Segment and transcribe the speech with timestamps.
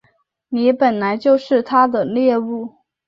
[0.49, 2.73] 你本来就是他的猎物